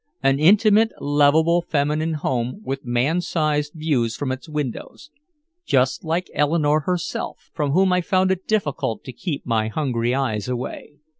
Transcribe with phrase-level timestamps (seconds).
[0.23, 5.11] An intimate, lovable feminine home with man sized views from its windows
[5.63, 10.49] just like Eleanore herself, from whom I found it difficult to keep my hungry eyes
[10.49, 10.93] away.